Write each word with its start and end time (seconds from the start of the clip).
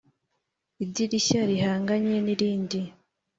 idirishya 0.83 1.41
rihanganye 1.49 2.15
n’irindi 2.25 2.79